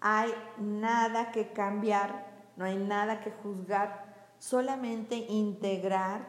hay 0.00 0.30
nada 0.58 1.30
que 1.30 1.52
cambiar, 1.52 2.26
no 2.56 2.64
hay 2.64 2.76
nada 2.76 3.20
que 3.20 3.30
juzgar, 3.30 4.32
solamente 4.38 5.16
integrar, 5.16 6.26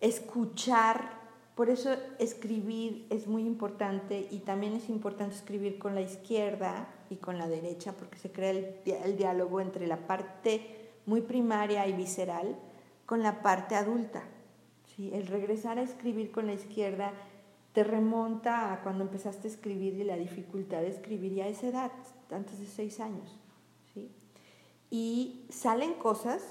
escuchar. 0.00 1.20
Por 1.54 1.68
eso 1.68 1.94
escribir 2.18 3.06
es 3.10 3.26
muy 3.26 3.44
importante 3.46 4.26
y 4.30 4.38
también 4.38 4.74
es 4.74 4.88
importante 4.88 5.34
escribir 5.34 5.78
con 5.78 5.94
la 5.94 6.00
izquierda 6.00 6.88
y 7.10 7.16
con 7.16 7.36
la 7.36 7.48
derecha 7.48 7.92
porque 7.92 8.18
se 8.18 8.32
crea 8.32 8.50
el, 8.50 9.16
diálogo 9.16 9.60
entre 9.60 9.86
la 9.86 10.06
parte 10.06 10.90
muy 11.04 11.20
primaria 11.20 11.86
y 11.86 11.92
visceral 11.92 12.56
con 13.04 13.22
la 13.22 13.42
parte 13.42 13.74
adulta. 13.74 14.22
¿sí? 14.86 15.10
El 15.12 15.26
regresar 15.26 15.78
a 15.78 15.82
escribir 15.82 16.30
con 16.30 16.46
la 16.46 16.54
izquierda 16.54 17.12
te 17.72 17.84
remonta 17.84 18.72
a 18.72 18.82
cuando 18.82 19.04
empezaste 19.04 19.48
a 19.48 19.50
escribir 19.50 19.94
y 19.94 20.04
la 20.04 20.16
dificultad 20.16 20.80
de 20.80 20.88
escribir 20.88 21.34
ya 21.34 21.44
a 21.44 21.48
esa 21.48 21.68
edad, 21.68 21.92
antes 22.30 22.58
de 22.58 22.66
seis 22.66 23.00
años. 23.00 23.38
¿sí? 23.94 24.10
Y 24.90 25.46
salen 25.50 25.94
cosas 25.94 26.42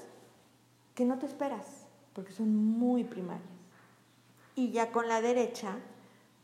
que 0.94 1.04
no 1.04 1.18
te 1.18 1.26
esperas, 1.26 1.86
porque 2.12 2.32
son 2.32 2.54
muy 2.54 3.04
primarias. 3.04 3.48
Y 4.56 4.70
ya 4.72 4.90
con 4.90 5.08
la 5.08 5.20
derecha 5.20 5.76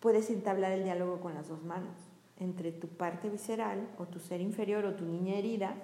puedes 0.00 0.30
entablar 0.30 0.72
el 0.72 0.84
diálogo 0.84 1.20
con 1.20 1.34
las 1.34 1.48
dos 1.48 1.62
manos, 1.64 1.96
entre 2.38 2.70
tu 2.70 2.86
parte 2.88 3.28
visceral 3.28 3.88
o 3.98 4.06
tu 4.06 4.20
ser 4.20 4.40
inferior 4.40 4.84
o 4.84 4.94
tu 4.94 5.04
niña 5.04 5.34
herida, 5.34 5.74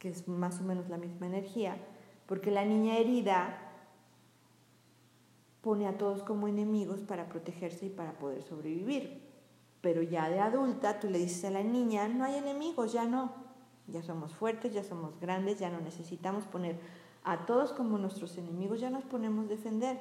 que 0.00 0.08
es 0.08 0.26
más 0.28 0.60
o 0.60 0.64
menos 0.64 0.88
la 0.88 0.98
misma 0.98 1.26
energía, 1.26 1.76
porque 2.26 2.50
la 2.50 2.64
niña 2.64 2.98
herida 2.98 3.67
pone 5.62 5.86
a 5.86 5.98
todos 5.98 6.22
como 6.22 6.48
enemigos 6.48 7.00
para 7.00 7.28
protegerse 7.28 7.86
y 7.86 7.90
para 7.90 8.18
poder 8.18 8.42
sobrevivir. 8.42 9.22
Pero 9.80 10.02
ya 10.02 10.28
de 10.28 10.40
adulta 10.40 11.00
tú 11.00 11.08
le 11.08 11.18
dices 11.18 11.44
a 11.44 11.50
la 11.50 11.62
niña, 11.62 12.08
no 12.08 12.24
hay 12.24 12.36
enemigos, 12.36 12.92
ya 12.92 13.06
no. 13.06 13.32
Ya 13.86 14.02
somos 14.02 14.34
fuertes, 14.34 14.72
ya 14.72 14.84
somos 14.84 15.18
grandes, 15.20 15.58
ya 15.58 15.70
no 15.70 15.80
necesitamos 15.80 16.44
poner 16.44 16.78
a 17.24 17.46
todos 17.46 17.72
como 17.72 17.98
nuestros 17.98 18.36
enemigos, 18.38 18.80
ya 18.80 18.90
nos 18.90 19.04
ponemos 19.04 19.46
a 19.46 19.48
defender 19.48 19.98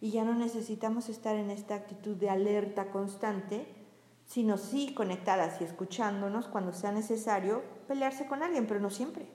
y 0.00 0.10
ya 0.10 0.24
no 0.24 0.34
necesitamos 0.34 1.08
estar 1.08 1.34
en 1.36 1.50
esta 1.50 1.74
actitud 1.74 2.16
de 2.16 2.30
alerta 2.30 2.90
constante, 2.90 3.66
sino 4.26 4.58
sí 4.58 4.94
conectadas 4.94 5.60
y 5.60 5.64
escuchándonos 5.64 6.48
cuando 6.48 6.72
sea 6.72 6.92
necesario 6.92 7.62
pelearse 7.86 8.26
con 8.26 8.42
alguien, 8.42 8.66
pero 8.66 8.80
no 8.80 8.90
siempre. 8.90 9.26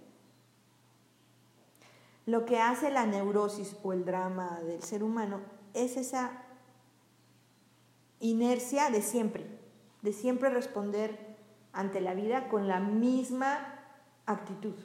Lo 2.26 2.46
que 2.46 2.60
hace 2.60 2.92
la 2.92 3.06
neurosis 3.06 3.76
o 3.84 3.92
el 3.92 4.06
drama 4.06 4.62
del 4.62 4.82
ser 4.82 5.04
humano 5.04 5.42
es 5.74 5.98
esa 5.98 6.32
inercia 8.20 8.90
de 8.90 9.02
siempre, 9.02 9.46
de 10.02 10.14
siempre 10.14 10.50
responder 10.50 11.36
ante 11.74 12.02
la 12.02 12.14
vida 12.14 12.48
con 12.50 12.68
la 12.68 12.80
misma 12.80 13.80
actitud. 14.26 14.76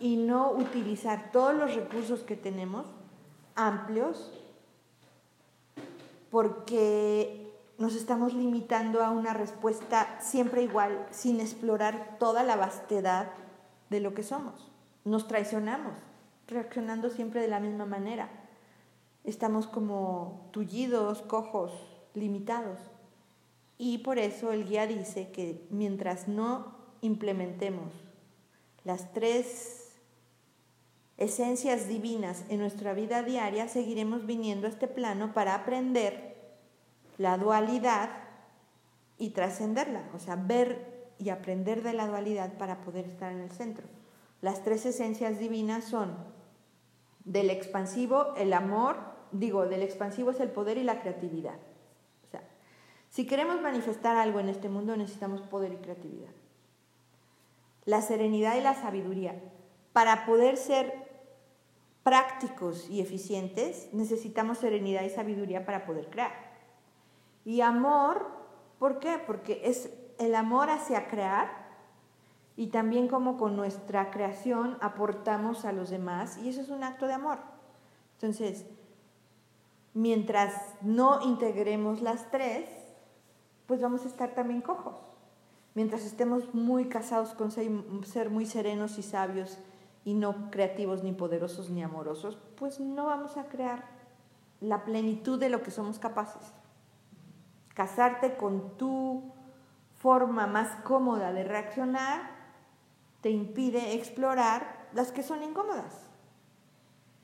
Y 0.00 0.16
no 0.16 0.52
utilizar 0.52 1.30
todos 1.32 1.54
los 1.54 1.74
recursos 1.74 2.22
que 2.22 2.36
tenemos 2.36 2.86
amplios 3.54 4.32
porque 6.30 7.52
nos 7.78 7.94
estamos 7.94 8.34
limitando 8.34 9.02
a 9.02 9.10
una 9.10 9.34
respuesta 9.34 10.18
siempre 10.20 10.62
igual 10.62 11.06
sin 11.10 11.40
explorar 11.40 12.16
toda 12.18 12.42
la 12.42 12.56
vastedad 12.56 13.30
de 13.90 14.00
lo 14.00 14.14
que 14.14 14.22
somos. 14.22 14.70
Nos 15.04 15.28
traicionamos 15.28 15.94
reaccionando 16.48 17.10
siempre 17.10 17.40
de 17.40 17.48
la 17.48 17.60
misma 17.60 17.86
manera 17.86 18.45
estamos 19.26 19.66
como 19.66 20.48
tullidos, 20.52 21.22
cojos, 21.22 21.72
limitados. 22.14 22.78
Y 23.76 23.98
por 23.98 24.18
eso 24.18 24.52
el 24.52 24.66
guía 24.66 24.86
dice 24.86 25.30
que 25.30 25.66
mientras 25.70 26.28
no 26.28 26.74
implementemos 27.02 27.92
las 28.84 29.12
tres 29.12 29.92
esencias 31.18 31.88
divinas 31.88 32.44
en 32.48 32.60
nuestra 32.60 32.94
vida 32.94 33.22
diaria, 33.22 33.68
seguiremos 33.68 34.26
viniendo 34.26 34.66
a 34.66 34.70
este 34.70 34.86
plano 34.86 35.34
para 35.34 35.54
aprender 35.54 36.36
la 37.18 37.36
dualidad 37.36 38.10
y 39.18 39.30
trascenderla, 39.30 40.08
o 40.14 40.18
sea, 40.18 40.36
ver 40.36 41.10
y 41.18 41.30
aprender 41.30 41.82
de 41.82 41.94
la 41.94 42.06
dualidad 42.06 42.56
para 42.58 42.82
poder 42.82 43.06
estar 43.06 43.32
en 43.32 43.40
el 43.40 43.50
centro. 43.50 43.86
Las 44.42 44.62
tres 44.62 44.84
esencias 44.86 45.38
divinas 45.38 45.84
son 45.84 46.14
del 47.24 47.50
expansivo, 47.50 48.34
el 48.36 48.52
amor, 48.52 49.15
digo, 49.38 49.66
del 49.66 49.82
expansivo 49.82 50.30
es 50.30 50.40
el 50.40 50.50
poder 50.50 50.78
y 50.78 50.84
la 50.84 51.00
creatividad. 51.00 51.56
O 52.26 52.30
sea, 52.30 52.42
si 53.10 53.26
queremos 53.26 53.60
manifestar 53.60 54.16
algo 54.16 54.40
en 54.40 54.48
este 54.48 54.68
mundo 54.68 54.96
necesitamos 54.96 55.42
poder 55.42 55.72
y 55.72 55.76
creatividad. 55.76 56.30
La 57.84 58.02
serenidad 58.02 58.56
y 58.56 58.60
la 58.60 58.74
sabiduría. 58.74 59.34
Para 59.92 60.26
poder 60.26 60.56
ser 60.56 61.06
prácticos 62.02 62.88
y 62.88 63.00
eficientes 63.00 63.88
necesitamos 63.92 64.58
serenidad 64.58 65.02
y 65.02 65.10
sabiduría 65.10 65.66
para 65.66 65.86
poder 65.86 66.08
crear. 66.08 66.32
Y 67.44 67.60
amor, 67.60 68.26
¿por 68.78 68.98
qué? 68.98 69.20
Porque 69.26 69.62
es 69.64 69.90
el 70.18 70.34
amor 70.34 70.70
hacia 70.70 71.08
crear 71.08 71.66
y 72.56 72.68
también 72.68 73.06
como 73.08 73.36
con 73.36 73.54
nuestra 73.54 74.10
creación 74.10 74.78
aportamos 74.80 75.64
a 75.64 75.72
los 75.72 75.90
demás 75.90 76.38
y 76.38 76.48
eso 76.48 76.60
es 76.60 76.70
un 76.70 76.84
acto 76.84 77.06
de 77.06 77.12
amor. 77.12 77.38
Entonces, 78.14 78.64
mientras 79.96 80.52
no 80.82 81.22
integremos 81.22 82.02
las 82.02 82.30
tres, 82.30 82.68
pues 83.66 83.80
vamos 83.80 84.04
a 84.04 84.08
estar 84.08 84.34
también 84.34 84.60
cojos. 84.60 84.94
Mientras 85.74 86.04
estemos 86.04 86.52
muy 86.52 86.90
casados 86.90 87.32
con 87.32 87.50
ser, 87.50 88.28
muy 88.28 88.44
serenos 88.44 88.98
y 88.98 89.02
sabios 89.02 89.58
y 90.04 90.12
no 90.12 90.50
creativos 90.50 91.02
ni 91.02 91.12
poderosos 91.12 91.70
ni 91.70 91.82
amorosos, 91.82 92.36
pues 92.58 92.78
no 92.78 93.06
vamos 93.06 93.38
a 93.38 93.46
crear 93.46 93.86
la 94.60 94.84
plenitud 94.84 95.40
de 95.40 95.48
lo 95.48 95.62
que 95.62 95.70
somos 95.70 95.98
capaces. 95.98 96.52
Casarte 97.72 98.36
con 98.36 98.76
tu 98.76 99.32
forma 99.98 100.46
más 100.46 100.76
cómoda 100.82 101.32
de 101.32 101.44
reaccionar 101.44 102.32
te 103.22 103.30
impide 103.30 103.94
explorar 103.94 104.88
las 104.92 105.10
que 105.10 105.22
son 105.22 105.42
incómodas 105.42 106.05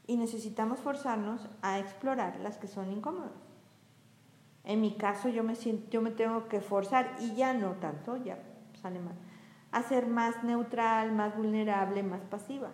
y 0.07 0.17
necesitamos 0.17 0.81
forzarnos 0.81 1.49
a 1.63 1.79
explorar 1.79 2.41
las 2.41 2.59
que 2.59 2.67
son 2.67 2.91
incómodas. 2.91 3.33
En 4.65 4.81
mi 4.81 4.97
caso 4.97 5.29
yo 5.29 5.43
me, 5.43 5.57
siento, 5.57 5.91
yo 5.91 6.03
me 6.03 6.11
tengo 6.11 6.49
que 6.49 6.61
forzar 6.61 7.17
y 7.21 7.35
ya 7.35 7.53
no 7.53 7.73
tanto, 7.73 8.17
ya 8.17 8.39
sale 8.81 9.01
mal, 9.01 9.15
a 9.71 9.83
ser 9.83 10.07
más 10.07 10.45
neutral, 10.45 11.13
más 11.13 11.37
vulnerable, 11.37 12.03
más 12.03 12.23
pasiva, 12.23 12.71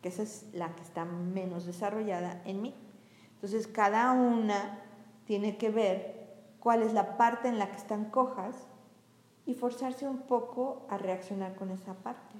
que 0.00 0.08
esa 0.08 0.22
es 0.22 0.48
la 0.52 0.74
que 0.74 0.82
está 0.82 1.04
menos 1.04 1.66
desarrollada 1.66 2.42
en 2.44 2.62
mí. 2.62 2.74
Entonces 3.34 3.66
cada 3.66 4.12
una 4.12 4.80
tiene 5.24 5.58
que 5.58 5.70
ver 5.70 6.18
cuál 6.60 6.82
es 6.82 6.92
la 6.92 7.16
parte 7.16 7.48
en 7.48 7.58
la 7.58 7.70
que 7.70 7.76
están 7.76 8.06
cojas 8.06 8.66
y 9.46 9.54
forzarse 9.54 10.06
un 10.06 10.22
poco 10.22 10.86
a 10.90 10.98
reaccionar 10.98 11.54
con 11.54 11.70
esa 11.70 11.94
parte. 11.94 12.36